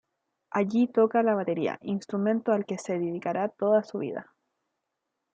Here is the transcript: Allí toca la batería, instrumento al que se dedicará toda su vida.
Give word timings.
Allí 0.49 0.87
toca 0.87 1.21
la 1.21 1.35
batería, 1.35 1.77
instrumento 1.83 2.53
al 2.53 2.65
que 2.65 2.79
se 2.79 2.97
dedicará 2.97 3.49
toda 3.49 3.83
su 3.83 3.99
vida. 3.99 4.33